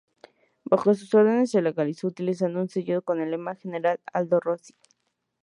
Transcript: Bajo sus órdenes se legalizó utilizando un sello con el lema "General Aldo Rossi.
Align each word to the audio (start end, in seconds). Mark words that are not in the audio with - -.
Bajo 0.65 0.95
sus 0.95 1.13
órdenes 1.13 1.51
se 1.51 1.61
legalizó 1.61 2.07
utilizando 2.07 2.59
un 2.59 2.69
sello 2.69 3.03
con 3.03 3.21
el 3.21 3.29
lema 3.29 3.53
"General 3.53 3.99
Aldo 4.11 4.39
Rossi. 4.39 4.73